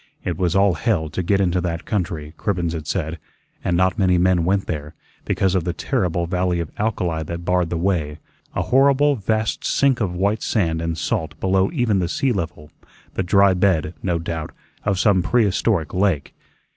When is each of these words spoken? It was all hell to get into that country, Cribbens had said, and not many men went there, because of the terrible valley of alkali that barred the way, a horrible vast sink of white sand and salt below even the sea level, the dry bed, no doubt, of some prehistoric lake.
It 0.23 0.35
was 0.35 0.55
all 0.55 0.73
hell 0.73 1.09
to 1.11 1.21
get 1.21 1.39
into 1.39 1.61
that 1.61 1.85
country, 1.85 2.33
Cribbens 2.35 2.73
had 2.73 2.87
said, 2.87 3.19
and 3.63 3.77
not 3.77 3.99
many 3.99 4.17
men 4.17 4.45
went 4.45 4.65
there, 4.65 4.95
because 5.25 5.53
of 5.53 5.63
the 5.63 5.73
terrible 5.73 6.25
valley 6.25 6.59
of 6.59 6.71
alkali 6.79 7.21
that 7.21 7.45
barred 7.45 7.69
the 7.69 7.77
way, 7.77 8.17
a 8.55 8.63
horrible 8.63 9.15
vast 9.15 9.63
sink 9.63 10.01
of 10.01 10.15
white 10.15 10.41
sand 10.41 10.81
and 10.81 10.97
salt 10.97 11.39
below 11.39 11.69
even 11.71 11.99
the 11.99 12.09
sea 12.09 12.31
level, 12.31 12.71
the 13.13 13.21
dry 13.21 13.53
bed, 13.53 13.93
no 14.01 14.17
doubt, 14.17 14.51
of 14.85 14.97
some 14.97 15.21
prehistoric 15.21 15.93
lake. 15.93 16.33